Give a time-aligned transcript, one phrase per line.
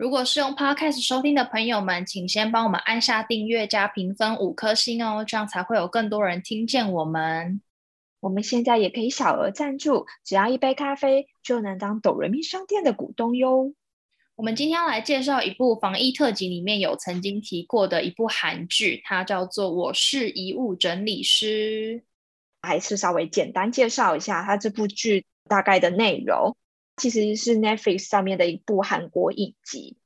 [0.00, 7.60] 如果是用 Podcast 收听的朋友们，请先帮我们按下订阅加评分五颗星哦，这样才会有更多人听见我们。
[8.20, 13.74] 我们现在也可以小额赞助，只要一杯咖啡就能当抖人民商店的股东哟。
[14.36, 22.00] 我们今天要来介绍一部防疫特辑，里面有曾经提过的一部韩剧，它叫做《我是遗物整理师》。
[22.62, 26.56] 还是稍微简单介绍一下它这部剧大概的内容。
[26.96, 29.96] 其实是 Netflix 上面的一部韩国影集，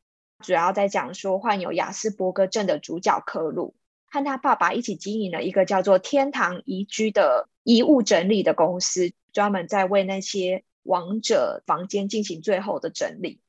[0.44, 13.40] 主要在讲说患有雅斯伯格症的主角科鲁和他爸爸一起经营了一个叫做“天堂宜居”的遗物整理的公司，专门在为那些亡者房间进行最后的整理。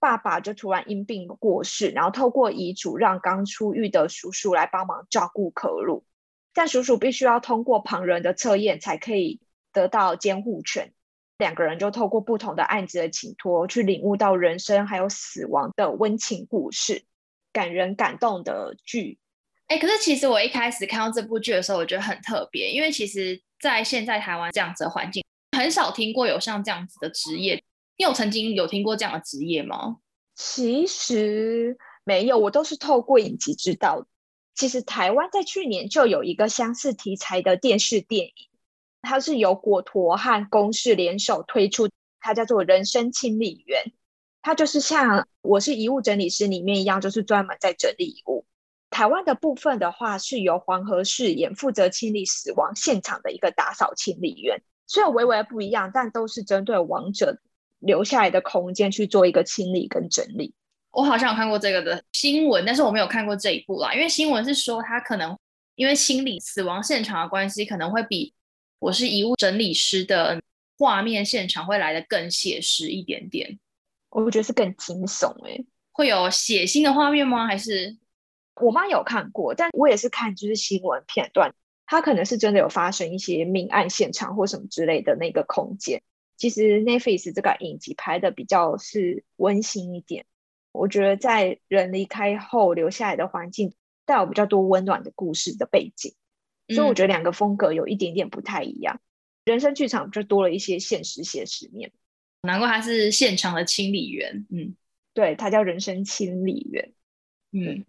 [0.00, 6.04] 爸爸就突然因病过世，然后透过遗嘱让刚出狱的叔叔来帮忙照顾科鲁，
[6.52, 9.40] 但叔叔必须要通过旁人的测验才可以
[9.72, 10.92] 得到监护权。
[11.40, 17.02] 两个人就透过不同的案子的请托，去领悟到人生还有死亡的温情故事，
[17.52, 19.18] 感人感动的剧。
[19.66, 25.24] 哎，可是其实我一开始看到这部剧的时候，我觉得很特别，因为其实，在现在台湾这样子的环境，
[25.56, 27.54] 很少听过有像这样子的职业。
[27.96, 29.96] 你有曾经有听过这样的职业吗？
[30.34, 34.06] 其实没有，我都是透过影集知道。
[34.54, 38.49] 其实台湾在去年就有一个相似题材的电视电影。
[39.02, 41.88] 它是由果陀和公视联手推出，
[42.20, 43.82] 它叫做《人生清理员》，
[44.42, 48.44] 它就是像我是遗物整理师里面一样，就是专门在整理遗物。
[48.90, 57.38] 台湾的部分的话，是由黄河饰演负责清理死亡现场的一个打扫清理员，虽然微微不一样，但都是针对亡者
[57.78, 60.52] 留下来的空间去做一个清理跟整理。
[60.90, 65.38] 我好像有看过这个的新闻，但是我没有看过这一部啦，因为新闻是说他可能
[65.76, 68.34] 因为清理死亡现场的关系，可能会比。
[68.80, 70.40] 我是遗物整理师的
[70.78, 73.58] 画面现场会来的更写实一点点，
[74.08, 77.46] 我觉得是更惊悚哎，会有血腥的画面吗？
[77.46, 77.98] 还是
[78.54, 81.54] 我妈有看过，但我也是看就是新闻片段，
[81.84, 86.02] 它可能是真的有发生一些命案现场或什么之类的那个空间。
[86.38, 90.24] 其实 Netflix 这个影集拍的比较是温馨一点，
[90.72, 93.74] 我觉得在人离开后留下来的环境
[94.06, 96.14] 带有比较多温暖的故事的背景。
[96.74, 99.00] 所以我觉得两个风格有一点点不太一样，
[99.44, 101.92] 人生剧场就多了一些现实写实面。
[102.42, 104.74] 难怪他是现场的清理员，嗯，
[105.12, 106.92] 对他叫人生清理员。
[107.52, 107.84] 嗯，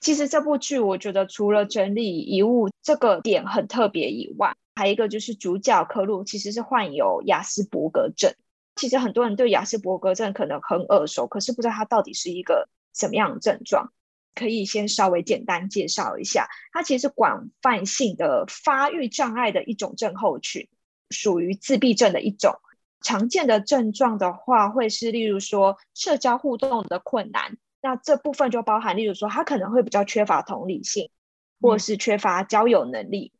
[0.00, 8.34] 其实这部剧我觉得除了整理遗物这个点很特别以外，还有一个就是主角科鲁其实是患有雅斯伯格症。
[8.74, 13.92] 其实很多人对雅斯伯格症可能很耳熟，可是不知道他到底是一个什么样的症状。
[14.34, 20.68] 可以先稍微简单介绍一下，它其实是广泛性的发育障碍的一种症候群，
[21.10, 22.54] 属于自闭症的一种。
[23.04, 31.10] 常见的症状的话，会是例如说社交互动的困难，那这部分就包含例如说他可能会比较缺乏同理性，
[31.60, 33.32] 或是缺乏交友能力。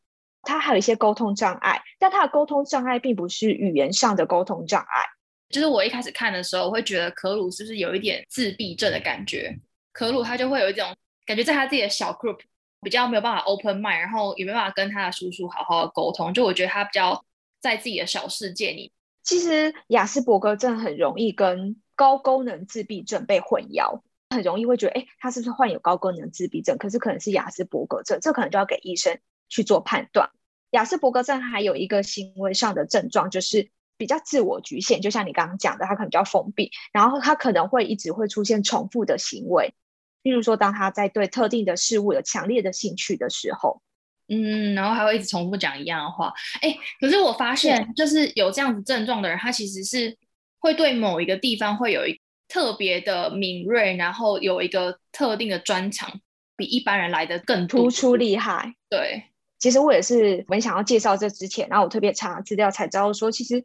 [0.42, 5.04] 他还有一些沟通障碍，但他的沟通障碍并不是语言上的沟通障碍。
[5.50, 9.56] 就是我一开始看的时候，我会觉得可鲁是不是有一点自闭症的感觉？
[9.92, 12.38] 可鲁他就会有一种感觉，在他自己的小 group
[12.80, 16.34] 比较没有办法 open mind，然后也没办法跟他的叔叔好好的沟通。
[16.34, 17.24] 就我觉得他比较
[17.60, 18.92] 在自己的小世界里。
[19.22, 26.76] 其实雅斯伯格症很容易跟高功能自闭症被混淆，很容易会觉得，哎，他是不是患有高功能自闭症？
[26.76, 30.30] 可是可能是雅斯伯格症，这可能就要给医生去做判断。
[30.70, 39.74] 雅斯伯格症还有一个行为上的症状，就是比较自我局限，就像你刚刚讲的，他可能比较封闭，然后他可能会一直会出现重复的行为。
[40.22, 43.82] 例如说，当他在对特定的事物有强烈的兴趣的时候，
[44.28, 46.32] 嗯，然后还会一直重复讲一样的话。
[46.60, 50.16] 哎，可是我发现，就是有这样子症状的人，他其实是
[50.58, 56.20] 会对某一个地方会有一特别的敏锐，然后有一个特定的专长，
[56.56, 58.74] 比一般人来的更突出厉害。
[58.88, 59.24] 对，
[59.58, 63.64] 其实我也是很想要介绍这之前，然后我特别查资料才知道说，其实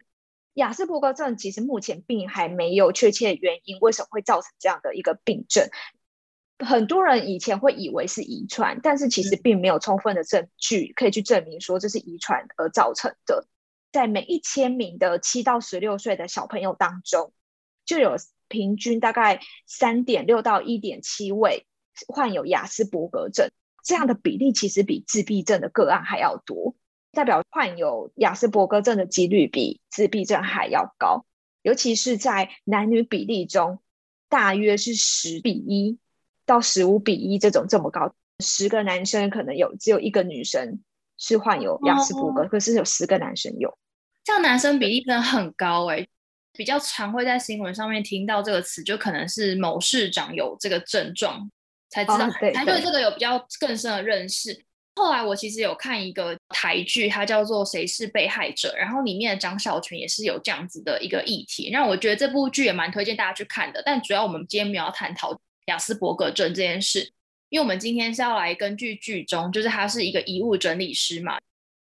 [0.56, 5.70] 雅斯伯格症其实目前并还没有确切原因，为什么会造成这样的一个病症。
[6.60, 13.48] 很多人以前会以为是遗传，但是其实并没有充分的证据可以去证明说这是遗传而造成的。
[13.92, 17.32] 在每一千名的七到十六岁的小朋友当中，
[17.86, 18.16] 就有
[18.48, 21.66] 平均大概三点六到一点七位
[22.08, 23.50] 患有雅斯伯格症，
[23.84, 26.76] 这样的比例其实比自闭症的个案还要多。
[27.12, 31.26] 代表患有雅斯伯格症的几率比自闭症还要高，
[31.62, 33.80] 尤其是在男女比例中，
[34.28, 35.98] 大约是十比一
[36.48, 40.80] 到十五比一这种这么高，十个男生可能有只有一个女生
[41.20, 43.78] 是患有雅斯伯格，可是有十个男生有，
[44.24, 46.08] 这样男生比例真的很高哎。
[46.54, 51.48] 比较常会在新闻上面听到这个词，就可能是某市长有这个症状，
[51.92, 54.60] 才知道才对这个有比较更深的认识。
[54.96, 63.84] 后来我其实有看一个台剧，它叫做《谁是被害者》，然后里面的张小泉也是有这样子的一个议题，让我觉得这部剧也蛮推荐大家去看的。
[63.86, 67.12] 但主要我们今天没有探讨雅斯伯格症这件事，
[67.50, 71.38] 因为我们今天是要来根据剧中，就是他是一个遗物整理师嘛。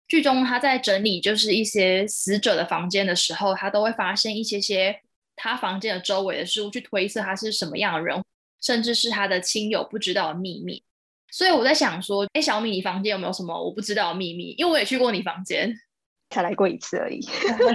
[0.07, 5.01] 剧中他在整理就是一些死者的房间的时候，他都会发现一些些
[5.35, 8.23] 他房间的周围的事物，去推测他是什么样的人，
[8.61, 10.83] 甚至是他的亲友不知道的秘密。
[11.31, 14.55] 所以我在想说，哎，小米，你房间有没有什么我不知道的秘密？
[14.59, 15.75] 因为我也去过你房间，
[16.31, 17.27] 才来过一次而已。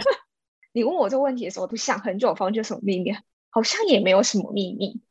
[0.72, 3.12] 你问我这个问题的时候，我都想很久，房间有什么秘密？
[3.50, 5.02] 好像也没有什么秘密。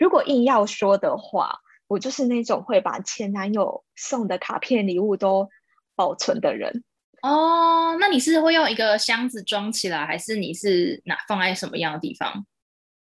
[0.00, 5.48] 如果硬要说的话，我就是那种会把前男友送的卡片礼物都。
[5.96, 6.82] 保存的人
[7.20, 12.46] 哦，那你是会用一个箱子装起来，还是你是哪放在什么样的地方？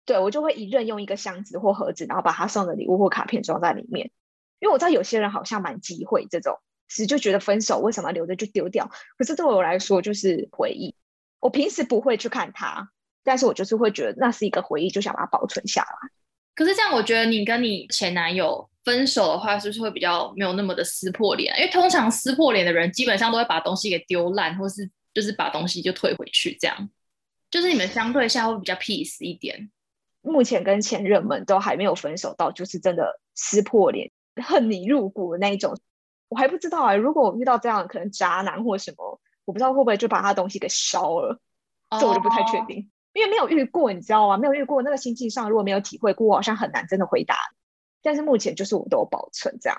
[0.06, 4.10] 对我就会一任用一个箱子或盒子，然后把他送的礼物或卡片装在里面。
[4.60, 6.58] 因为我知道有些人好像蛮忌讳这种，
[6.88, 8.90] 是就觉得分手为什么留着就丢掉？
[9.18, 10.96] 可是对我来说就是回忆。
[11.38, 12.88] 我平时不会去看它，
[13.24, 16.08] 但是我就是会觉得那是一个回忆，就想把它保存下来。
[16.56, 18.68] 可是这样，我觉得你跟你前男友。
[18.86, 21.52] 分手的话，是不是会比较没有那么的撕破脸？
[21.58, 26.88] 因为通常撕破脸的人，基本上都会把东西给丢烂，或是就是把东西就退回去，这样。
[27.50, 29.72] 就是你们相对下会比较 peace 一点。
[30.22, 34.08] 目前跟前任们都还没有分手到，就是真的撕破脸、
[34.40, 35.76] 恨你入骨的那一种。
[36.28, 41.40] 我还不知道啊，如果我遇到这样可能渣男或什么，我不知道会不会就把他东西给烧了，
[41.98, 44.36] 这我就不太确定，因为没有遇过，你知道吗？
[44.36, 47.34] 没有遇过那个心境上，如果没有体会过，好像很难真的回答。
[48.02, 49.78] 但是目前就是我都有保存这样，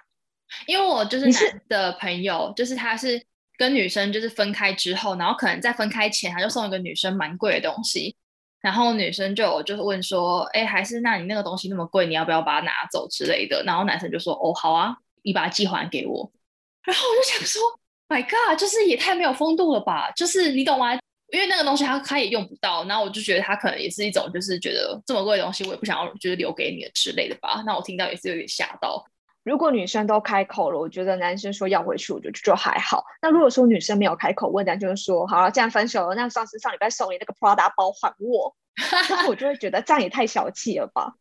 [0.65, 3.23] 因为我就是男的朋友，就是他是
[3.57, 8.15] 跟女生就是分开之后，然后可能在分开前他就送一个女生蛮贵的东西，
[8.59, 13.63] 然后女生就就是问说，哎，还是那你那个东西那么贵，你要不要把它拿走之类的？
[13.63, 16.31] 然后男生就说，哦，好啊，你把它寄还给我。
[16.83, 17.61] 然后我就想说
[18.09, 20.11] ，My God，就是也太没有风度了吧？
[20.11, 20.97] 就是你懂吗？
[21.31, 27.61] 因为那个东西他他也用不到，然后我就觉得他可能也是一种，就是觉得这么贵的东西我也不想要，就是留给你的之类的吧。
[27.65, 29.05] 那我听到也是有点吓到。
[29.43, 33.03] 如果女生都开口了，我觉得男生说要回去，我觉得就还好。
[33.21, 38.55] 那如果说女生没有开口问，男生说好了，既然分手了，那上次上礼拜送你那个 Prada 包还我，
[39.09, 41.13] 那 我就会觉得这样也太小气了吧。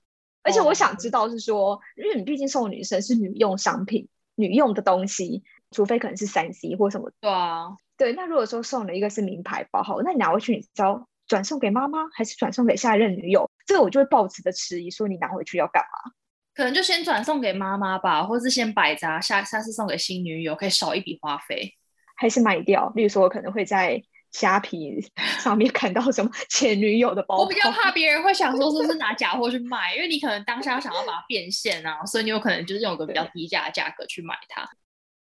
[0.42, 7.10] 而且我想知道是说，因为你毕竟送女生是女用商品、女用的东西，除非可能是三 C 或什么。
[7.20, 7.76] 对啊。
[7.96, 13.50] 对，那如果说送了一个是名牌包，好，那你拿回去，你是要转送给妈妈，还是转送给下一任女友？
[13.66, 16.12] 这个我就会抱持的迟疑，说你拿回去要干嘛？
[16.54, 21.72] 可能就先转送给妈妈吧，或是先摆着，下下次送给新女友，可以少一笔花费，
[22.16, 22.92] 还是卖掉？
[22.94, 25.02] 例如说，我可能会在虾皮
[25.40, 34.68] 上面看到什么前女友的包，我比较怕别人会想说是不是拿假货去卖，因为你可能当下想要把它变现啊，所以你有可能就是用个比较低价的价格去买它。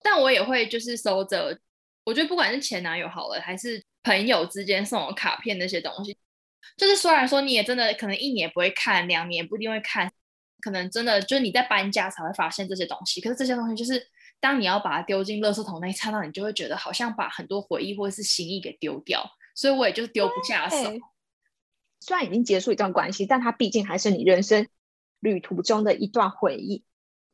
[0.06, 1.60] 但我也会就是收着。
[2.04, 6.16] 我觉得不管是前男友好了，还是朋友之间送我卡片那些东西，
[6.78, 10.12] 就是虽然说你也真的可能一年不会看，两年不一定会看，
[10.62, 13.20] 可能真的就是你在搬家才会发现这些东西。
[13.20, 14.08] 可是这些东西就是
[14.40, 20.78] 当你要把它丢进垃圾桶那一刹那，你就会觉得好像把很多回忆或者是心意给丢掉，所以我也就丢不下手。
[22.00, 24.68] 虽然已经结束一段关系，但它毕竟还是你人生
[25.20, 26.84] 旅途中的一段回忆。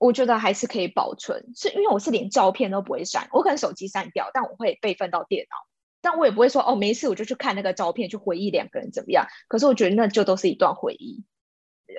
[0.02, 5.56] 我觉得还是可以保存，是因为我是连照片都不会删，我可能手机删掉，但我会备份到电脑，
[6.02, 9.28] 但我也不会说哦，没事我就去看那个照片去回忆两个人怎么样。
[9.48, 11.24] 可是我觉得那就都是一段回忆，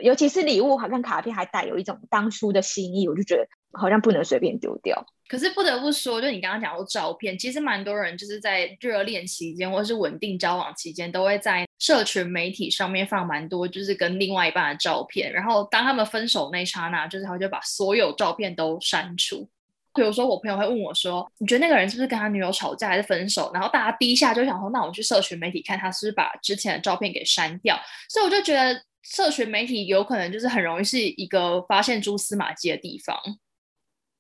[0.02, 5.06] 尤其是礼物好像卡片还带有一种当初的心意，我就觉得好像不能随便丢掉。
[5.28, 15.32] 可是不得不说，就你刚刚讲过照片，其实蛮多人就是在热恋期间或是稳定交往期间，都会在社群媒体上面放蛮多，就是跟另外一半的照片。
[15.32, 19.48] 然后当他们分手那刹那，就是他就把所有照片都删除。
[19.92, 27.76] 比如说我朋友会问我说：“你觉得那个人是不是跟他女友吵架还是分手？”然后大家第一下就想说：“那我们去社群媒体看他是不是把之前的照片给删掉。”
[28.08, 33.18] 所以我就觉得社群媒体有可能就是很容易是一个发现蛛丝马迹的地方。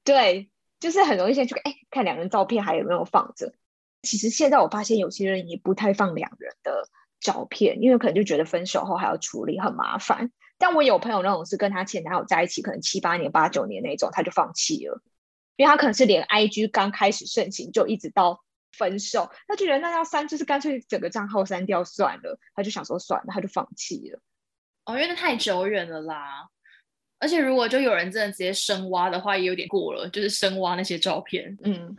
[0.02, 0.48] 对。
[0.80, 3.54] 就是很容易先去哎看两人照片还有没有放着。
[4.02, 6.88] 其实现在我发现有些人也不太放两人的
[7.22, 10.30] 照片，因为可能就觉得分手后还要处理很麻烦。
[10.58, 15.00] 但我有朋友那种是跟他前男友在一起可能七八年八九年那种，他就放弃了，
[15.56, 18.44] 因为他可能是连 IG 刚开始盛行就一直到
[18.76, 22.38] 分手，他就觉得那要删，就是干脆整个账号删掉算了。
[22.54, 24.20] 他就想说算了，他就放弃了。
[24.84, 26.48] 哦，因为那太久远了啦。
[27.18, 31.56] 而且如果就有人真的直接深挖的话，也有点过了，就是深挖那些照片。
[31.62, 31.96] 嗯，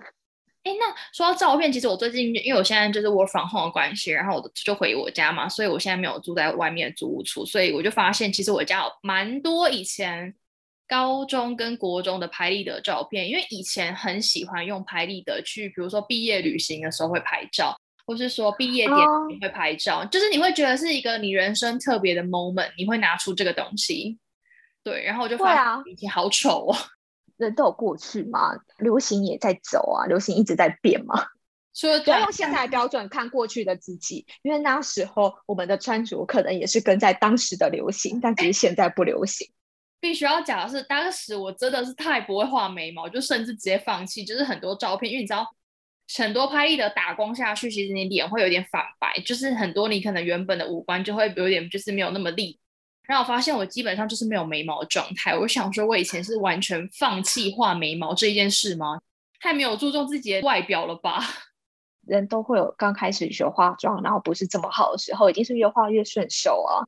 [0.64, 10.34] 哎，那说到照片，其实我最近因为我现在就是 work from home 的关系，然后我就回我家嘛，所以我现在没有住在外面的租屋处，所以我就发现其实我家有蛮多以前
[10.88, 24.18] 高中跟国中的拍立得照片，因为以前很喜欢用拍立得去，比如说毕业旅行的时候会拍照，或是说毕业典礼会拍照，就是你会觉得是一个你人生特别的 moment，你会拿出这个东西。
[24.82, 26.78] 对，然后我就发现以前好丑哦。
[27.38, 31.26] 人都有过去嘛，流行也在走啊，流行一直在变嘛。
[31.74, 39.52] 说不要用现在的标准看过去的自己，因为那时候我们的穿着可能也是跟在当时的流行，但只是现在不流行。
[40.00, 44.24] 必须要讲的是，当时我真的是太不会画眉毛，就甚至直接放弃。
[44.24, 45.48] 就是很多照片，因为你知道，
[46.18, 52.60] 很多拍立得打光下去，其实你脸会有点反白，就是很多你可能原本的五官就会有点就是没有那么立。
[53.06, 55.38] 然后我发现我基本上就是没有眉毛的状态。
[55.38, 59.02] 我想说，我以前是完全放弃画眉毛这一件事吗？
[59.42, 61.20] 太没有注重自己的外表了吧？
[62.08, 66.88] 人都会有刚开始学化妆，然后不是这么好的时候，一定是越画越顺手啊。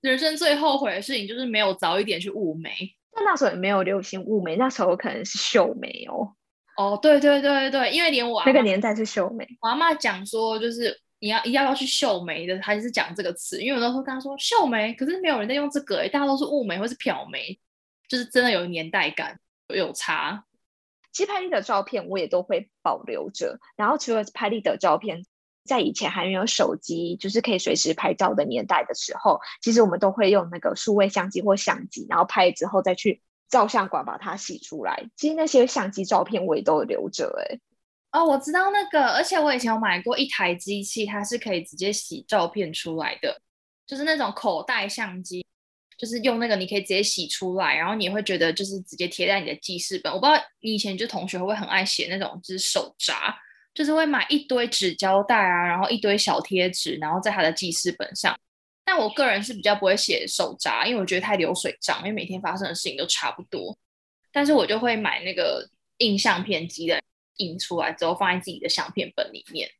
[0.00, 2.72] 人生最后悔的事情就是没有早一点去雾眉。
[3.12, 6.34] 但那时候也没有流行雾眉，那时候可能是秀眉哦。
[6.76, 9.46] 哦，对对对对因为连我那个年代是秀眉。
[9.60, 11.00] 我阿妈讲说，就是。
[11.24, 13.58] 你要要要去秀眉的，还是讲这个词？
[13.62, 17.58] 因为有时候跟他说秀眉，可是没有人在用这个，哎，大家都是雾眉或是漂眉，
[18.06, 20.44] 就是真的有年代感，有差。
[21.14, 25.24] 其实拍立得照片我也都会保留着，然后除了拍立得照片，
[25.64, 35.08] 在以前还没有手机，就是可以随时拍照的年代的时候，其实我们都会用那个数位相机或相机，然后拍之后再去照相馆把它洗出来。
[35.16, 37.60] 其实那些相机照片我也都留着，哎。
[38.14, 43.42] 哦，我知道那个，而且我以前有买过一台机器，它是可以直接洗照片出来的，
[43.88, 45.44] 就是那种口袋相机，
[45.98, 50.12] 就是用那个你可以直接洗出来，然后你会觉得就是直接贴在你的记事本。
[50.12, 53.34] 我不知道你以前就同学会不会很爱写那种就是手札，
[53.74, 58.38] 就是会买一堆纸胶带啊，然后一堆小贴纸，然后在他的记事本上。
[58.84, 63.76] 但我个人是比较不会写手札，因为我觉得太流水账，因为每天发生的事情都差不多。
[64.30, 65.68] 但是我就会买那个
[65.98, 67.02] 印相片机的。
[67.38, 69.70] 印出来之后放在自己的相片本里面，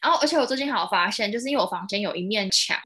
[0.00, 2.78] 然后而且我最近还有发现，就是因为我房间有一面墙，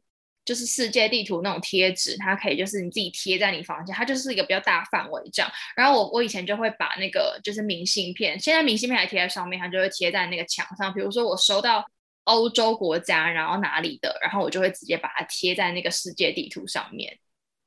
[0.45, 5.50] 就是世界地图那种贴纸，它可以就是你自己贴在你房间，它就是一个比较大范围这样。
[5.76, 10.92] 然后我我以前就会把那个就是明信片，现在明信片还贴在上面，它就会贴在那个墙上。
[10.92, 11.85] 比如说我收到
[12.25, 17.19] 欧洲国家，然后哪里的，然后我就会直接把它贴在那个世界地图上面。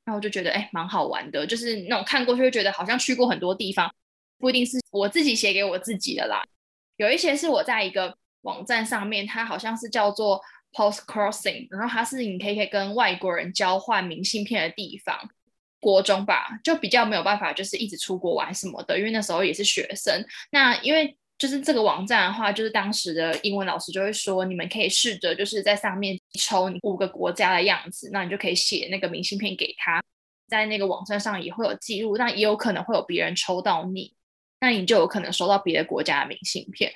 [0.05, 3.91] 然后我就觉得哎，蛮好玩的，就是那种看过去会觉得好像去过很多地方。
[4.37, 6.43] 不一定是我自己写给我自己的啦，
[6.97, 10.41] 有一些是我在一个网站上面，它好像是叫做
[10.73, 15.29] Post Crossing，然后它是你可以可以跟外国人交换明信片的地方。
[15.81, 20.25] 国中吧，就比较没有办法，就是一直出国玩什么的，因为那时候也是学生。
[20.49, 30.01] 那因为就是这个网站的话，就是当时的英文老师就会说，你们可以试着就是在上面抽你五个国家的样子，那你就可以写那个明信片给他，
[30.47, 34.15] 在那个网站上也会有记录，那也有可能会有别人抽到你。
[34.65, 36.91] 那你就有可能收到别的国家的明信片。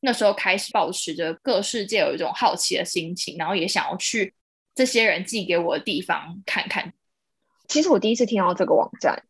[0.00, 4.34] 那时候开始保持着各世界有一种好奇的心情，然后也想要去
[4.74, 6.92] 这些人寄给我的地方看看。
[7.66, 9.24] 其实我第一次听到这个网站，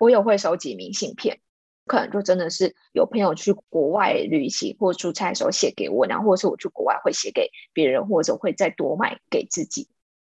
[0.00, 1.38] 我也会收集明信片，
[1.84, 9.86] 可能就真的是有朋友去国外旅行或出差的时候写给我，然后或者是我去国外会写给别人，或者会再多买给自己。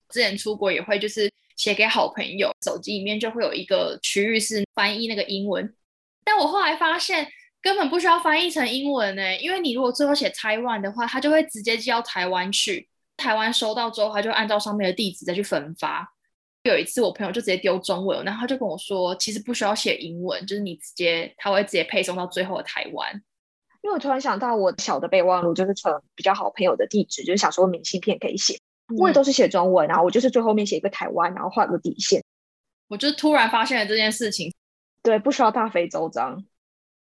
[0.09, 5.73] 之前出国也会就是写给好朋友，手机里面就会有一个区域是翻译那个英文。
[6.27, 7.25] 但我后来发现，
[7.61, 12.89] 根本不需要翻译成英文呢，因为你如果最后写台湾的话，他就会直接寄到台湾去。
[13.15, 16.05] 台湾收到之后，他就按照上面的地址再去分发。
[16.63, 23.13] 有一次，我朋友就直接丢中文，然后他就跟我说，其实不需要写英文，就是你直接他会直接配送到最后的台湾。
[23.81, 28.59] 因为我突然想到，我小的备忘录就是存比较好朋友的地址，就是想说明信片可以写，
[28.99, 32.21] 我也都是写中文，然后我就是最后面写一个台湾，然后画个底线。
[32.89, 34.53] 我就突然发现了这件事情。
[35.01, 36.45] 对，不需要大费周章。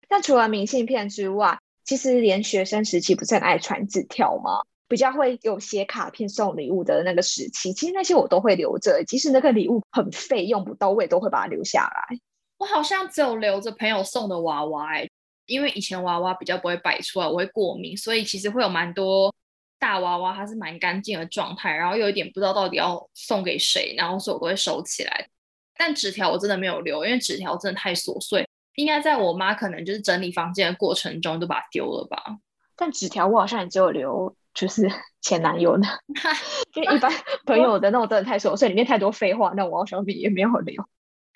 [0.07, 4.61] 但除了明信片之外，其实连学生时期不是很爱传纸条吗？
[4.89, 12.17] 比较会有写卡片送礼物的那个时期，其实那些我都会留着，即使那个礼物很费用不到位，都会把它留下来。
[12.57, 15.09] 我好像只有留着朋友送的娃娃，哎，
[15.45, 19.35] 因为以前娃娃比较不会摆出来，我会过敏，所以其实会有蛮多
[19.77, 25.27] 大娃娃，它是蛮干净的状态，然后有一点不知道到底要送给谁，然后所以我都会收起来。
[25.77, 32.21] 但纸条我真的没有留，因为纸条真的太琐碎，应该在我妈可能就是整理房间的过程中就把它丢了吧。
[32.75, 34.89] 但纸条我好像也只有留，就是
[35.21, 35.87] 前男友的，
[36.75, 37.11] 因为一般
[37.45, 40.83] 朋友的那种真的太琐碎，里面太多废话，那我好像也没有留。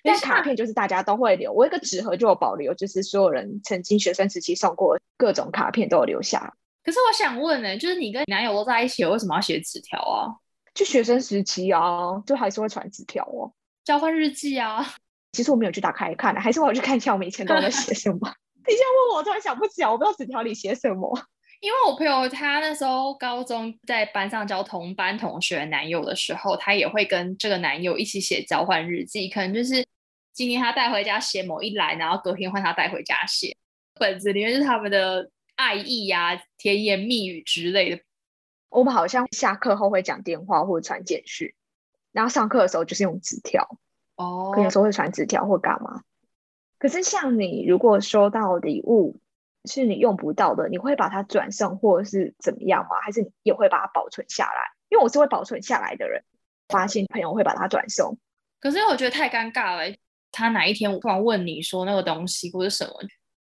[0.03, 6.55] 但卡片就是大家都会留，我一个纸盒就有保留，就是所有人曾经学生时期送过各种卡片都有留下。
[6.83, 10.33] 可是我想问呢，就是你跟男友都在一起，为什么要写纸条啊？
[10.73, 14.85] 就学生时期啊，就还是会传纸条哦，交换日记啊。
[15.33, 18.17] 其实我没有去打开看的，还是我要去看一下我们以前都在写什么。
[18.67, 21.19] 你现在问我，突然想不起来，我不知道纸条里写什么。
[21.61, 29.85] 因为我朋友他那时候高中在班上交同班同学男友的时候，他也会跟这个男友一起写交换日记，可能就是
[30.33, 33.55] 今天他带回家写某一栏，然后隔天换他带回家写。
[33.99, 38.01] 本子里面是他们的爱意呀、甜言蜜语之类的。
[38.69, 41.53] 我们好像下课后会讲电话或者传简讯，
[42.11, 43.77] 然后上课的时候就是用纸条。
[44.15, 46.01] 哦，可有时候会传纸条或干嘛。
[46.77, 49.19] 可是像你如果收到礼物。
[49.65, 52.95] 是你用不到的，你会把它转送或者是怎么样吗？
[53.03, 54.71] 还是你也会把它保存下来？
[54.89, 56.23] 因为我是会保存下来的人，
[56.69, 58.17] 发现朋友会把它转送。
[58.59, 59.95] 可是我觉得太尴尬了，
[60.31, 62.91] 他哪一天突然问你说那个东西或者什么，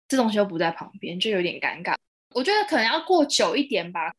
[0.06, 1.97] 这东西又不在旁边，就有点尴尬。
[2.33, 4.14] 我觉得可能要过久一点吧。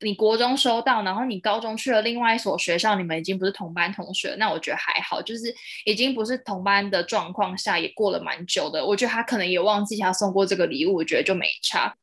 [0.00, 5.52] 你国中收到，然后你高中去了另外一所学校，你们已经不是同班同学，那我觉得还好，就是
[5.84, 8.84] 已经不是同班的状况下，也过了蛮久的。
[8.84, 11.94] 我觉得他可能也忘记他送过这个礼物，我觉得就没差。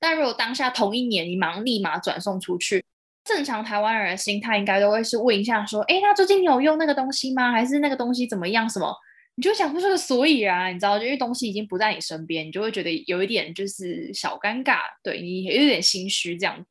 [0.00, 2.82] 但如果当下同一年你忙立马转送出去，
[3.24, 7.52] 正常台湾人的心态应该都会是问一下说，哎，他最近有用那个东西吗？
[7.52, 8.68] 还是那个东西怎么样？
[8.68, 8.92] 什么？
[9.34, 16.66] 你就想不出个所以然，你知道，因为东西已经不在你身边，你就会觉得有一点就是小尴尬，对你也有点心虚这样。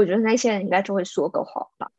[0.00, 1.90] 我觉得那些人应该就会说个谎吧，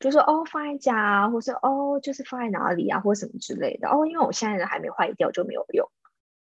[0.00, 3.88] 就说哦放在家，或是哦就是放在哪里啊，或什么之类的。
[3.88, 5.88] 哦，因为我现在还没坏掉，就没有用。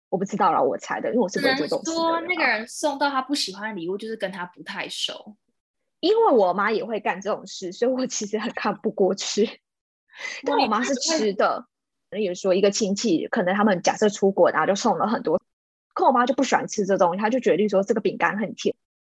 [0.10, 5.36] 我不知道啦，我猜的，因为我是不会做东西说那个人送到他不喜欢的礼物，就是跟他不太熟。
[6.00, 9.62] 因为我妈也会干这种事，所以我其实很看不过去。
[10.46, 11.66] 但我妈是吃的，
[12.10, 15.42] 比如说一个亲戚，可能他们假设出国，然后就送了很多，
[15.94, 18.76] 可我妈就不喜欢吃这东西，她就决定说这个饼干很甜。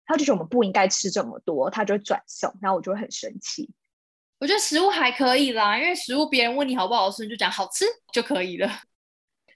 [0.08, 3.70] 他就觉得我们不应该吃这么多，他就会转送，然后我就会很生气。
[4.39, 8.70] 我觉得食物还可以啦，因为食物别人问你好不好吃，你就讲好吃就可以了。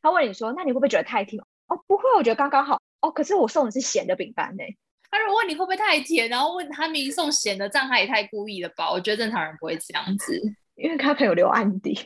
[0.02, 1.42] 他问你说，那你会不会觉得太甜？
[1.68, 2.82] 哦，不会，我觉得刚刚好。
[3.02, 4.64] 哦，可是我送的是咸的饼干呢。
[5.10, 8.92] 他如果问你会不会太甜，然后问他明明送咸的，这样他也太故意了吧？
[8.92, 10.42] 我觉得正常人不会这样子，
[10.76, 12.00] 因为他可能有留案底。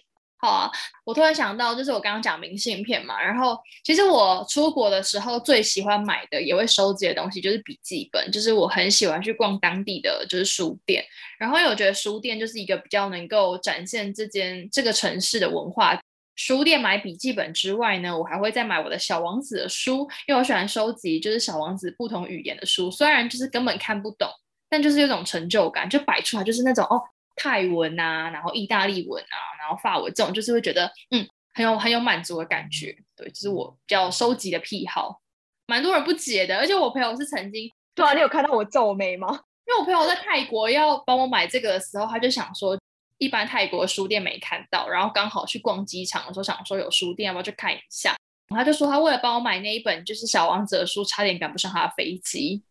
[0.45, 0.71] 好啊，
[1.03, 11.03] 我突然想到，就是我刚刚讲明信片嘛，然后其实我出国的时候最喜欢买的，也会收集的东西就是笔记本，就是我很喜欢去逛当地的就是书店，
[11.39, 15.99] 然后因为我觉得书店就是一个比较能够展现这间这个城市的文化。
[16.35, 24.29] 书店买笔记本之外呢，我还会再买我的小王子的书，因为我喜欢收集就是小王子不同语言的书，虽然就是根本看不懂，
[24.69, 27.01] 但就是有种成就感，就摆出来就是那种哦。
[27.35, 32.95] 泰文啊，然后意大利文啊，然后法文这种，就是会觉得嗯，很有很有满足的感觉。
[33.15, 35.21] 对，就是我比较收集的癖好，
[35.67, 36.57] 蛮多人不解的。
[36.57, 39.27] 而且我朋友是曾经，对啊，你有看到我皱眉吗？
[39.67, 42.77] 因为我朋友在泰国要帮我买这个的时候，他就想说，
[43.17, 48.15] 一般泰国书店没看到，然后刚好去逛机场的时候，想说有书店，要不要去看一下？
[48.49, 52.61] 他就说他为了帮我买那一本就是小王子的书，差点赶不上他的飞机。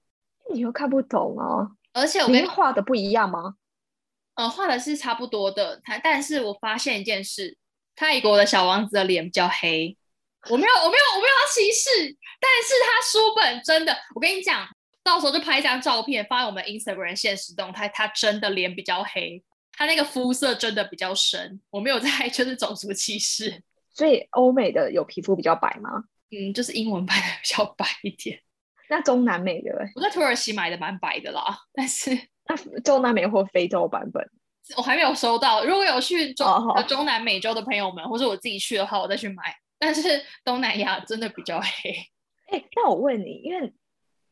[0.52, 1.66] 你又看不懂啊？
[1.94, 3.56] 而且我跟画的不一样吗？
[4.34, 7.56] 呃，画的是差不多的，他但是我发现一件事，
[7.94, 9.96] 泰国的小王子的脸比较黑。
[10.50, 14.68] 我没有，我没有，我没有要歧视，但是他书本真的，我跟你讲，
[15.02, 19.42] 到时候就拍一张照片发我们 Instagram 现实动态，他真的脸比较黑，
[19.72, 21.60] 他那个肤色真的比较深。
[21.70, 23.62] 我没有在 就是种族歧视，
[23.94, 25.90] 所以欧美的有皮肤比较白吗？
[26.30, 28.40] 嗯，就是英文版的比较白一点。
[28.90, 32.10] 那中南美的，我在土耳其买的蛮白的啦，但是。
[32.46, 34.30] 那中南美或非洲版本，
[34.76, 35.64] 我还没有收到。
[35.64, 36.46] 如果有去中
[36.86, 39.56] 中南美洲的朋友们，或者我自己去的话，我再去买。
[39.78, 41.90] 但是东南亚真的比较黑。
[42.50, 43.72] 哎，那我问你，因为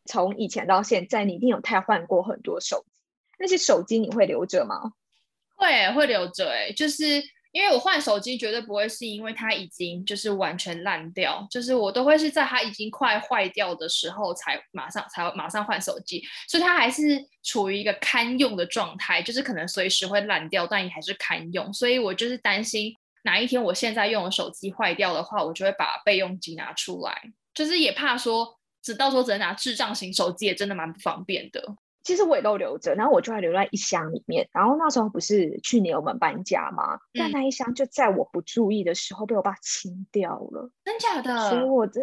[0.04, 3.00] 从以前到现在，你一定有太换过很多手机，
[3.38, 4.92] 那些手机你会留着吗？
[5.56, 6.50] 会，会留着。
[6.50, 7.22] 哎，就是。
[7.52, 21.72] 因为我换手机绝对不会是因为它已经就是完全烂掉，就是我都会是在它已经快坏掉的时候才马上才马上换手机，所以它还是处于一个堪用的状态，就是可能随时会烂掉，但也还是堪用。
[21.72, 27.20] 所以我就是担心哪一天我现在用的手机坏掉的话，我就会把备用机拿出来，
[27.52, 31.62] 就是也怕说只到时候只能拿智障型手机，也真的蛮不方便的。
[32.02, 34.48] 其实我也都留着，然后我就还留在一箱里面。
[34.52, 36.98] 然后那时候不是去年我们搬家吗？
[37.14, 40.70] 但那一箱就在我不注意的时候被我爸清掉了。
[40.84, 41.50] 真假的？
[41.50, 42.00] 所以我的，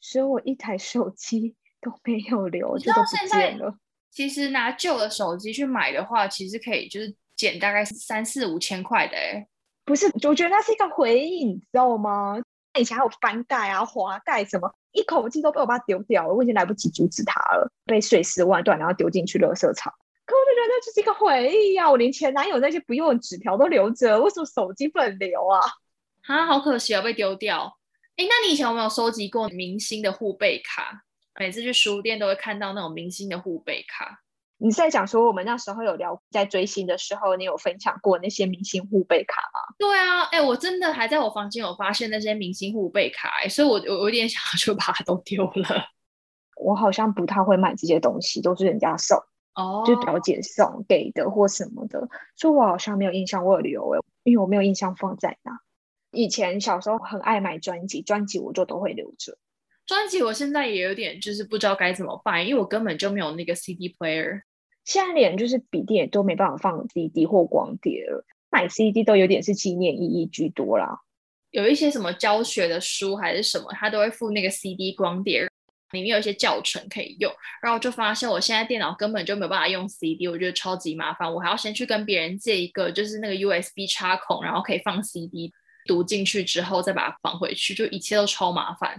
[0.00, 3.74] 所以我一台手机都没有留，就都不见了。
[4.10, 9.46] 其实拿旧的手机去买的话，其实可以就是减大概三四五千块的哎。
[9.84, 12.38] 不是，我觉得那是一个回忆，你知道吗？
[12.78, 19.92] 以前还有翻盖啊、滑盖什么，一口气都被我爸丢掉了，我已经来不及阻止他了，被碎尸万段，然后丢进去垃圾场。
[20.24, 25.60] 可我就觉得那就是一个回忆呀，我连前男友那些不用的纸条都留着，为什么手机不能留啊？
[26.26, 27.78] 啊，好可惜啊，被丢掉。
[28.16, 31.04] 哎，那你以前有没有收集过明星的护贝卡？
[31.38, 34.20] 每次去书店都会看到那种明星的护贝卡。
[34.60, 39.60] 你在讲说我们那时候有聊在追星的时候，你有分享过那些明星护贝卡吗？
[39.78, 45.86] 对啊，哎，我真的还在我房间有发现那些明星护贝卡，所以我我有点想要就把它都丢了。
[46.56, 49.16] 我好像不太会买这些东西，都是人家送，
[49.54, 55.60] 哦，就表姐送给的或什么的，所以我好像没有印象我有留哎，因为我没有印象放在哪。
[56.10, 59.38] 以前小时候很爱买专辑，专辑我就都会留着。
[59.86, 64.42] 专辑我现在也有点就是不知道该怎么办，因为我根本就没有那个 CD player。
[64.88, 71.02] 现在连就是笔电都没办法放 CD 或光碟了，买 CD 都有点是纪念意义居多啦。
[71.50, 75.42] 有一些什么教学的书还是什么，它都会附那个 CD 光碟，
[75.92, 77.30] 里面有一些教程可以用。
[77.62, 85.52] 然后就发现我现在电脑根本就没有办法用 CD，我觉得超级麻烦，我还要先去跟别人借一个，就是那个 USB 插孔，然后可以放 CD。
[85.84, 88.98] 读进去之后再把它放回去，就一切都超麻烦。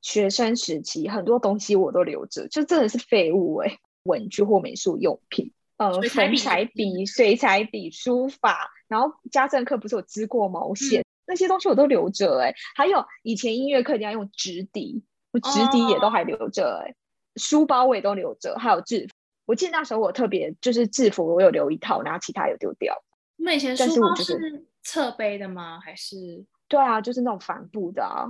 [0.00, 3.78] 学生时期很多东西我都留着，就真的是废物哎，
[4.08, 12.52] 文具或美术用品，呃，粉彩笔、水彩笔、书法，然后家政课不是有织过毛线，那些东西我都留着哎。
[12.74, 16.96] 还有以前音乐课一定要用纸底，我纸底也都还留着哎。
[17.36, 19.14] 书包我也都留着，还有制服，
[19.46, 23.00] 我记得那时候我特别就是制服我有留一套，然后其他有丢掉。
[23.36, 24.66] 那以前书包是。
[24.80, 25.78] 侧背的吗？
[25.84, 28.24] 还是对啊，就是那种帆布的啊。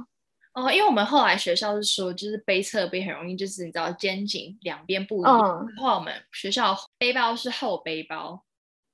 [0.64, 5.68] 哦，因为我们后来学校是说，就是背侧背很容易，就是你知道肩颈两边不一样。
[5.76, 8.44] 然后我们学校背包是厚背包，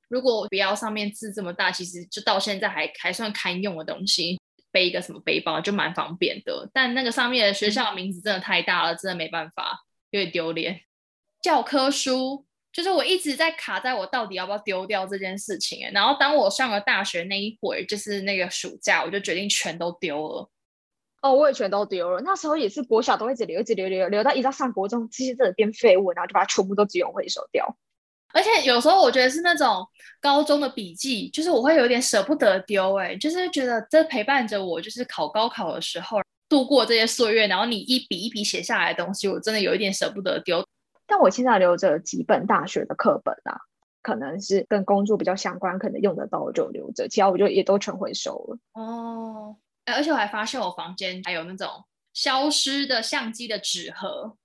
[0.09, 4.38] 如果不要上面字这么大，其实就到现在还还算堪用的东西，
[4.70, 6.68] 背一个什么背包就蛮方便的。
[6.72, 10.81] 但那个上面的学校名字真的太大了，真的没办法，有点丢脸。
[11.42, 12.46] 教科书。
[12.74, 20.50] 就是我一直在卡在我到底要不要丢掉这件事情，然后当我上了大学那一会儿，就是那个暑假，我就决定全都丢了。
[21.24, 22.20] 哦，我也全都丢了。
[22.20, 27.66] 那时候也是国小都一直留，一直留，留留到一到上国中，这些真的变废物，然后就把它全部都只用回收掉。
[28.34, 29.87] 而且有时候我觉得是那种
[30.20, 40.62] 高中的笔记，就是我会有点舍不得丢，哎，就是觉得这陪伴着我，就是考高考的时候度过这些岁月，然后你一笔一笔写下来的东西，我真的有一点舍不得丢。
[41.06, 43.56] 但我现在留着几本大学的课本啊，
[44.02, 48.58] 可能是跟工作比较相关，可能用得到我就留着，其他我就也都全回收了。
[48.74, 49.56] 哦，
[49.87, 54.37] 而且我还发现我房间还有那种消失的相机的纸盒，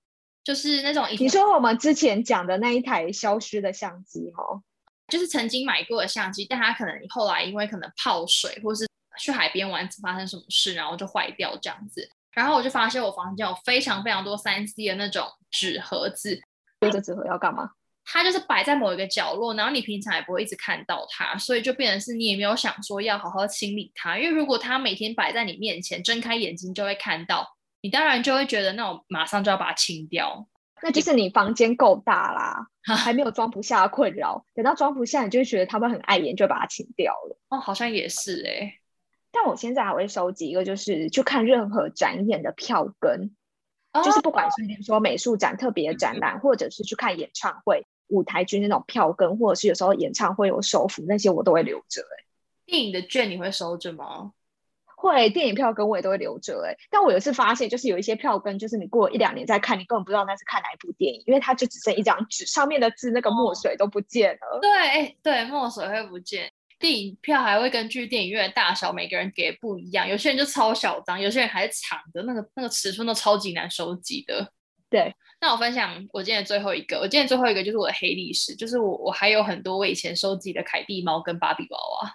[0.43, 4.61] 就是那种你说我们之前讲的那一台消失的相机哦，
[5.07, 12.09] 就是曾经买过的相机，但它可能后来因为可能泡水或是去海边玩发生什么事，然后就坏掉这样子。
[12.31, 16.39] 然后我就发现我房间有非常非常多三 C 的那种纸盒子。
[16.79, 17.71] 这个纸盒要干嘛？
[18.11, 24.17] 它就是摆在某一个角落，然后你平常也不会一直看到它，所以就变成是你也没有想说要好好清理它。
[24.17, 27.47] 因为如果它每天摆在你面前，睁开眼睛就会看到，
[27.81, 30.47] 你当然就会觉得那种马上就要把它清掉。
[30.81, 34.43] 那就是你房间够大啦， 还没有装不下的困扰。
[34.55, 37.37] 等到装不下，你就会觉得他们很碍眼，就把它清掉了。
[37.49, 38.73] 哦，好像也是哎。
[39.31, 43.35] 但我现在还会收集一个，就是去看任何展演的票根。
[44.03, 52.01] 就是不管是说美术展、特别展览，或者是去看演唱会、舞台剧那种票根，或者是有时候演唱会有手幅那些，我都会留着。
[52.01, 52.25] 哎，
[52.65, 54.33] 电影的券你会收着吗？
[55.01, 56.61] 会，电影票根我也都会留着。
[56.65, 64.59] 哎，但我有一次发现，就是有一些票根，就是你过一两年再看，你根本不知道那是看哪一部电影，因为它就只剩一张纸，上面的字那个墨水都不见了。
[64.61, 66.51] 对，对，墨水会不见。
[66.79, 70.07] 电影票还会根据电影院的大小，每个人给不一样。
[70.07, 74.51] 有些人就超小张，有些人还是长的，那个那个尺寸都超级难收集的。
[74.89, 82.13] 对，那我分享我今天最后一个，我今天最后一个就是我的黑历史，就是我我还有很多我以前收集的凯蒂猫跟芭比娃娃。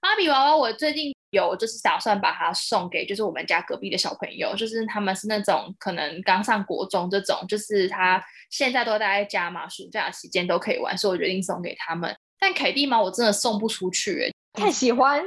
[0.00, 12.14] 芭比娃娃我最近有就是打算把它送给就是我们家隔壁的小朋友，就是他们是那种可能刚上国中这种，就是他现在都待在家嘛，暑假期间都可以玩，所以我决定送给他们。
[12.38, 15.20] 但凯蒂猫我真的送不出去，哎，太喜欢，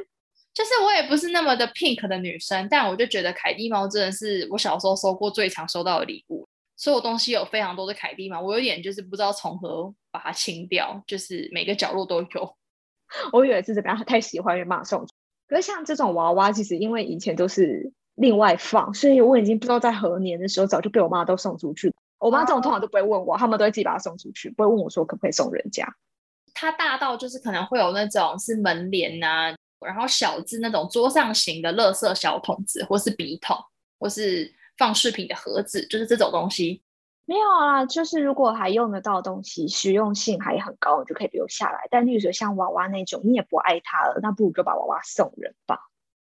[0.54, 6.48] 就是我也不是那么的 pink 的女生，但我就觉得凯蒂猫真的是我小时候收过最常收到的礼物。
[6.80, 12.56] 所有东西有非常多的凯蒂嘛，我有点就是不知道从何把它清掉，就是每个角落都有。
[13.34, 15.08] 我以为是怎么样太喜欢，就马上送。
[15.50, 21.94] 可是像这种娃娃，其实因为以前都是另外放，所以我已经不知道在何年的时候早就被我妈都送出去。
[22.18, 25.86] 我妈这种通常都不会问我，他们都会自己把它送出去，不会问我说可不可以送人家。
[26.54, 29.54] 它大到就是可能会有那种是门帘呐，
[29.86, 33.58] 然后小至那种桌上型的垃圾小桶子，或是笔筒，
[34.00, 36.82] 或是放饰品的盒子，就是这种东西。
[37.26, 41.88] 没有啊，就是如果还用得到东西，实用性还很高，你就可以留下来。
[41.92, 45.78] 但例如说像娃娃那种，你也不爱它了，那不如就把娃娃送人吧。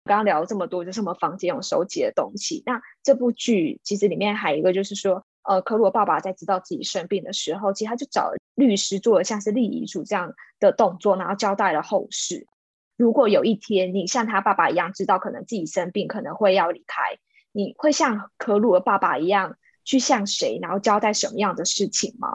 [0.04, 2.62] 刚刚聊了这么多，就是我们房间用手机的东西。
[2.66, 12.46] 那这部剧其实里面还有一个，就是说，呃，可鲁爸爸在知道自己生病的时候，其实他就找律师做了像是立遗嘱这样的动作，然后交代了后事。
[12.96, 17.18] 如果有一天你像他爸爸一样知道可能自己生病，可能会要离开，
[17.52, 22.28] 你会像可鲁的爸爸一样去向谁，然后交代什么样的事情吗？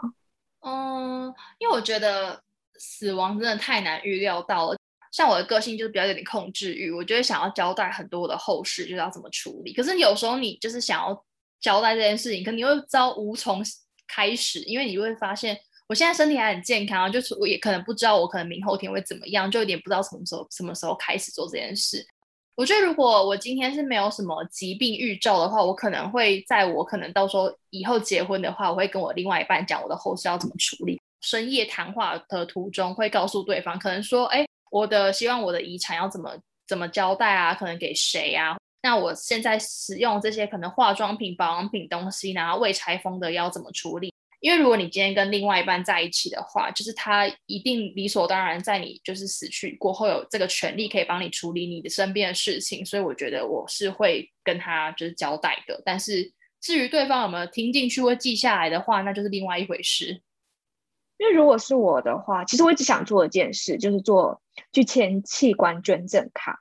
[0.62, 2.41] 嗯，因为我觉得
[2.77, 4.77] 死亡真的太难预料到了。
[5.12, 9.73] 像我的个性就是比较有点控制欲，我就会想要交代很多的后事，就是要怎么处理。
[9.73, 11.25] 可是有时候你就是想要
[11.60, 13.63] 交代这件事情，可你又遭无从
[14.08, 22.06] 开始，因为你会发现我现在身体还很健康，就是我也可能不知道我可能明后天会怎么样，就有点不知道从什么时候什么时候开始做这件事。
[22.58, 31.00] 我觉得如果我今天是没有什么疾病预兆的话，我可能会在我可能到时候以后结婚的话，我会跟我另外一半讲我的后事要怎么处理。
[31.22, 34.46] 深夜谈话的途中会告诉对方，可能说，哎。
[34.70, 36.30] 我的希望，我的遗产要怎么
[36.67, 37.54] 怎么交代啊？
[37.54, 38.58] 可能给谁啊？
[38.82, 44.13] 那我现在使用这些可能化妆品、保养品东西，然后未拆封的要怎么处理？
[44.47, 55.81] 因为如果你今天跟另外一半在一起的话，就是他一定理所当然在你就是死去过后有这个权利可以帮你处理你的身边的事情，所以我觉得我是会跟他就是交代的。
[55.83, 56.31] 但是
[56.62, 60.21] 至于对方有没有听进去或记下来的话，那就是另外一回事。
[61.17, 66.57] 因为如果是我的话，其实我一直想做一件事，就是做去签器官捐赠卡，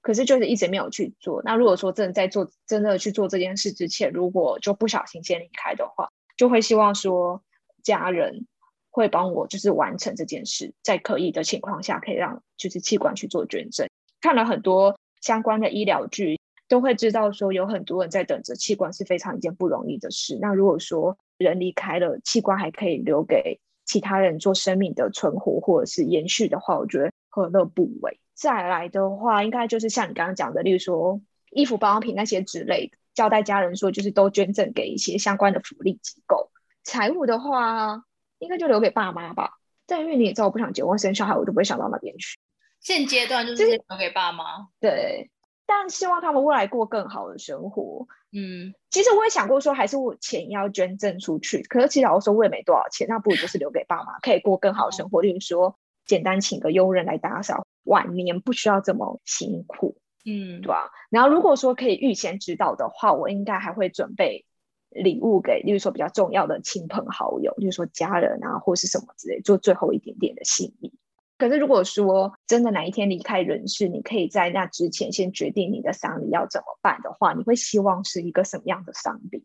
[0.00, 1.42] 可是就是一直没有去做。
[1.44, 6.08] 那如果说真的在做真的去做这件事之前，如果就不小心先离开的话，
[6.38, 7.42] 就会希望说
[7.82, 8.46] 家人
[8.90, 13.86] 会帮我就是完成这件事，在可以的情况下，可以让就是器官去做捐赠。
[14.22, 20.38] 看了很多相关的医疗剧，都会知道说有很多人在等着器官是非常一件不容易的事。
[20.40, 23.60] 那如果说人离开了，器官还可以留给。
[23.84, 28.20] 其他人做生命的存活或者是延续的话，我觉得何乐不为？
[28.34, 31.22] 再来的话，应该就是像你刚刚讲的，例如说
[31.52, 36.52] 衣服、保养品那些之类的，交代家人说就是都捐赠给一些相关的福利机构。
[36.84, 38.04] 财务的话，
[38.38, 39.58] 应该就留给爸妈吧。
[39.88, 42.38] 但因为你也知道，我不想结婚生小孩，我就不会想到那边去。
[42.80, 44.68] 现阶段就是留给爸妈。
[44.78, 45.32] 对。
[45.66, 48.06] 但希望他们未来过更好的生活。
[48.30, 51.60] 嗯，其实我也想过说，还是我钱要捐赠出去。
[51.62, 55.20] 可是其实老实说，我也没多少钱，那不如就是留给爸妈，可以过更好的生活。
[55.20, 55.76] 例如说，
[56.06, 59.98] 简单请个佣人来打扫，晚年不需要这么辛苦。
[60.28, 60.90] 嗯，对吧？
[61.10, 64.44] 然后如果说可以预先知道的话，我应该还会准备
[64.90, 70.92] 礼物给，例如说比较重要的亲朋好友，例如说家人啊，或是什么之类，做最后一点点的心意。
[71.38, 79.44] 可是，如果说真的哪一天离开人世，你可以在那之前先决定你的丧礼要怎么办的话，你会希望是一个什么样的丧礼？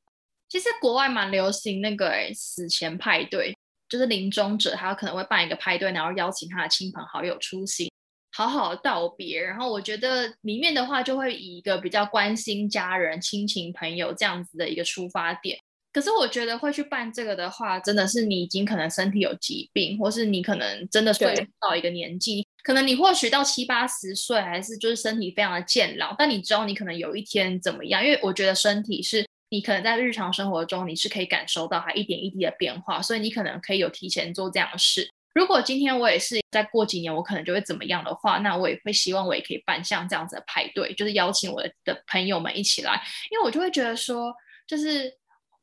[0.49, 3.55] 其实国外蛮流行那个死前派对，
[3.87, 7.92] 就是临终者他可能会办一个派对，然后邀请他的亲朋好友出席，
[8.33, 9.41] 好好道别。
[9.41, 15.57] 然后我觉得里面的话就会以一个比较关心家人、亲情、朋友这样子的一个出发点。
[15.93, 28.03] 可是我觉得会去办这个的话，真的是你已经可能身体有疾病，或是你可能真的岁到一个年纪，可能你或许到七八十岁，还是就是身体非常的健老，但你知道你可能有一天怎么样？
[28.03, 35.07] 因为我觉得身体是你可能在日常生活中你是可以感受到它一点一滴的变化，所以你可能可以有提前做这样的事。
[35.33, 44.33] 如果今天我也是再过几年我可能就会怎么样的话，那我也会希望我也可以办像这样子的派对，就是邀请我的的朋友们一起来，因为我就会觉得说，
[44.67, 45.11] 就是。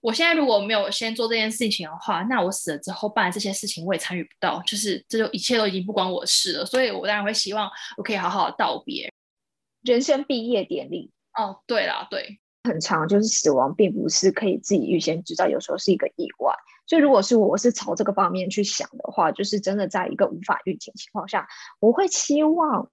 [0.03, 6.65] 我现在如果没有先做这件事情的话，那我死了之后办的这些事情我也参与不到，就是这就一切都已经不关我事了。
[6.65, 9.13] 所以我当然会希望我可以好好的道别
[9.83, 11.11] 人生毕业典礼。
[11.39, 16.55] 哦，对啦，对，很长，就是死亡并不是可以自己预先知道，有时候是一个意外。
[16.91, 21.47] 所以如果是我是朝这个方面去想的话，就是真的在一个无法预警情况下，
[21.79, 22.91] 我会期望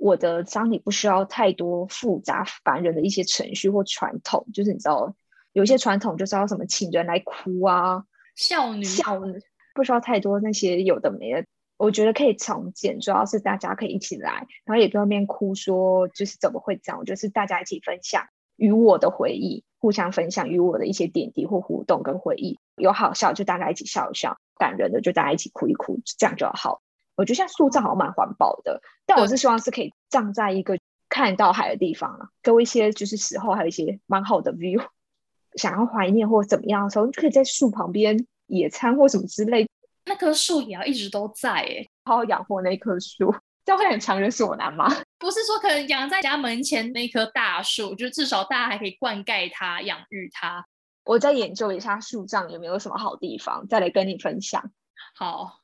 [0.00, 5.14] 我的葬礼不需要太多复杂烦人的一些程序或传统，就是你知道。
[5.52, 8.02] 有一些传统就是要什么请人来哭啊，
[8.34, 9.40] 孝女孝女
[9.72, 11.46] 不需要太多那些有的没的，
[11.76, 26.82] 我觉得可以重建，主要是大家可以一起来，然后也不要边哭说就是怎么会这样，就是大家一起分享与我的回忆，互相分享与我的一些点滴或互动跟回忆，有好笑就大家一起笑一笑，感人的就大家一起哭一哭，这样就好。
[27.16, 34.84] 我觉得现在塑造好像蛮环保的，但我是希望是可以葬在一个看到海的地方啊，给我一些就是死后还有一些蛮好的 view。
[35.54, 39.68] 想要怀念或怎么样的时候，就可以在树旁边野餐或什么之类。
[40.06, 43.32] 那棵树也要一直都在哎，好好养活那棵树，
[43.64, 44.88] 这样会很强人所难吗？
[45.18, 50.66] 不是说可能养在家门前那棵大树，就至少大家还可以灌溉它、养育它。
[51.04, 54.72] 我再研究一下树葬有没有什么好地方，再来跟你分享。
[55.14, 55.60] 好，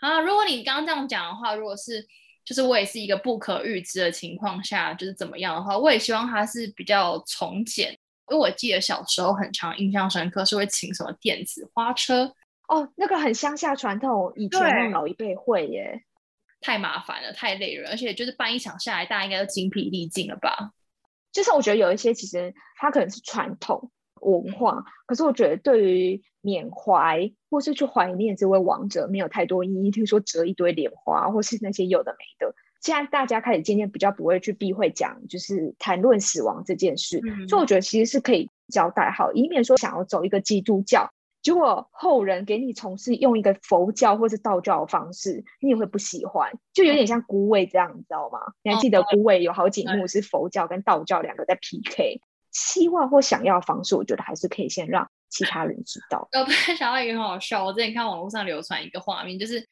[0.00, 2.06] 啊，如果你刚刚这样讲的话，如果是
[2.44, 7.92] 就是我也是一个不可预知的情况下，就是怎么样的话，我也希望它是比较从简，
[8.28, 12.34] 因为我记得小时候很常印象深刻是会请什么电子花车。
[12.66, 16.02] 哦，那个很乡下传统，以前老一辈会耶，
[16.60, 20.72] 太麻烦了，太累人，而且就是办一场下来，大家应该都精疲力尽了吧？
[21.30, 29.90] 就是我觉得有一些其实它可能是传统文化，可是我觉得对于缅怀或是去怀念这位王者没有太多意义。
[29.90, 41.10] 听说折一堆莲花，或是那些有的没的，现在大家开始渐渐比较不会去避讳讲，就是谈论死亡这件事，所以我觉得其实是可以交代好，以免说想要走一个基督教。
[41.42, 48.38] 结果后人给你从事用一个佛教或是道教的方式，你也会不喜欢，就有点像孤味这样，你知道吗？
[48.62, 52.22] 你还记得孤味有好几幕是佛教跟道教两个在 PK，
[52.54, 56.26] 希望或想要的方式，我觉得还是可以先让其他人知道。
[56.32, 59.62] 我突然想到一个很好笑，我之前看网络上流传一个画面，就是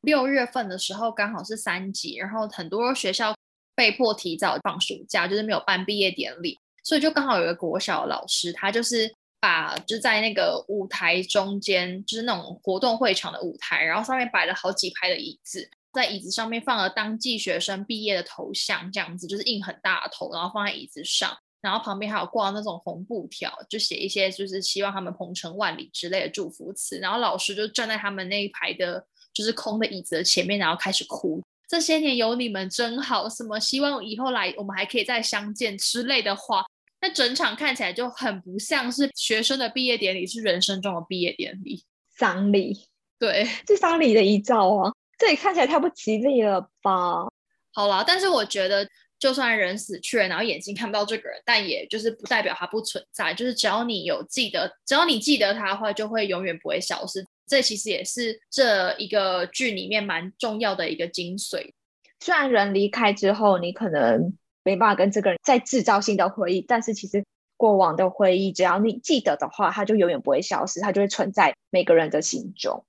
[0.00, 3.34] 六月份的时候刚好是三级，然后很多学校
[3.74, 9.12] 被迫提早放暑假，就是没有办毕业典礼，所以就刚好有一个国小老师，他就是。
[9.40, 36.64] 把就在那个舞台中间，就是那种活动会场的舞台，然后上面摆了好几排的椅子，在椅子上面放了当季学生毕业的头像，这样子就是印很大的头，然后放在椅子上，然后旁边还有挂那种红布条，就写一些就是希望他们鹏程万里之类的祝福词，然后老师就站在他们那一排的，就是空的椅子的前面，然后开始哭，这些年有你们真好，什么希望以后来我们还可以再相见之类的话。
[37.00, 41.84] 那整场看起来就很不像是学生的毕业典礼，是人生中的毕业典礼，
[42.16, 42.88] 丧礼。
[43.20, 47.28] 对， 是丧礼的遗照啊，这也看起来太不吉利了吧？
[47.72, 53.34] 好啦，但是我觉得，就算人死去了，然后眼睛看不到这个人，但也就是不代表他不存在。
[53.34, 57.26] 就是只要你有记得，只要你记得他的话，就会永远不会消失。
[57.46, 61.72] 这其实也是这一个剧里面蛮重要的一个精髓。
[62.20, 64.36] 虽然人离开之后，你可能。
[64.64, 67.24] 没办法跟这个人再制造新的回忆，但是其实
[67.56, 72.84] 过往的回忆，只要你记得的话，它就永远不会消失，它就会存在每个人的心中。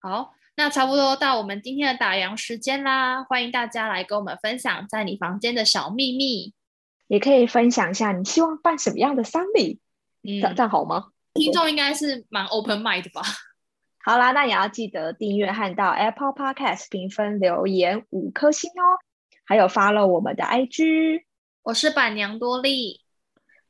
[0.00, 6.52] 好，那差不多到我们今天的打烊时间啦，欢迎大家来跟我们分享在你房间的小秘密，
[7.06, 9.78] 也可以分享一下你希望办什么样的丧礼，
[10.24, 11.12] 嗯，这样好吗？
[11.34, 13.22] 听众应该是蛮 open mind 吧。
[14.04, 18.98] 好啦，那也要记得订阅和到 Apple Podcast 评分留言五颗星哦。
[19.44, 21.22] 还有发了我们的 IG，
[21.62, 23.02] 我是板娘多莉，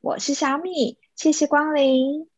[0.01, 2.31] 我是小米，谢谢光临。